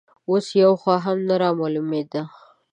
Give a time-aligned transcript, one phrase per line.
[0.29, 2.21] اوس یوه خوا هم نه رامالومېده